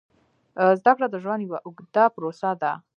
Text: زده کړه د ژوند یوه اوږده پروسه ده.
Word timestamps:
زده 0.79 0.91
کړه 0.97 1.07
د 1.09 1.15
ژوند 1.23 1.41
یوه 1.45 1.59
اوږده 1.67 2.05
پروسه 2.15 2.49
ده. 2.61 2.71